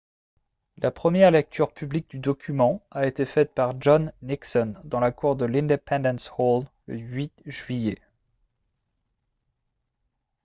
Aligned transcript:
la 0.79 0.89
première 0.89 1.29
lecture 1.29 1.71
publique 1.71 2.07
du 2.09 2.17
document 2.17 2.81
a 2.89 3.05
été 3.05 3.23
faite 3.23 3.53
par 3.53 3.79
john 3.79 4.11
nixon 4.23 4.73
dans 4.83 4.99
la 4.99 5.11
cour 5.11 5.35
de 5.35 5.45
l'independence 5.45 6.31
hall 6.39 6.65
le 6.87 6.97
8 6.97 7.31
juillet 7.45 8.01